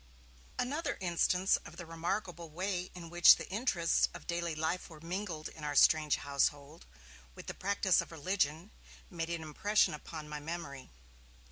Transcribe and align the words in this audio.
Another 0.57 0.97
instance 0.99 1.57
of 1.57 1.77
the 1.77 1.85
remarkable 1.85 2.49
way 2.49 2.89
in 2.95 3.11
which 3.11 3.35
the 3.35 3.47
interests 3.51 4.09
of 4.15 4.25
daily 4.25 4.55
life 4.55 4.89
were 4.89 4.99
mingled 4.99 5.47
in 5.49 5.63
our 5.63 5.75
strange 5.75 6.15
household, 6.15 6.87
with 7.35 7.45
the 7.45 7.53
practice 7.53 8.01
of 8.01 8.11
religion, 8.11 8.71
made 9.11 9.29
an 9.29 9.43
impression 9.43 9.93
upon 9.93 10.27
my 10.27 10.39
memory. 10.39 10.89